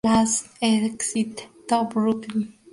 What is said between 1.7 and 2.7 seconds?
Brooklyn.